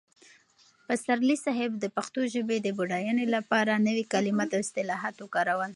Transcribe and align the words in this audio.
پسرلي 0.87 1.35
صاحب 1.45 1.71
د 1.79 1.85
پښتو 1.95 2.21
ژبې 2.33 2.57
د 2.61 2.67
بډاینې 2.77 3.25
لپاره 3.35 3.83
نوي 3.87 4.03
کلمات 4.13 4.49
او 4.53 4.61
اصطلاحات 4.65 5.15
وکارول. 5.19 5.69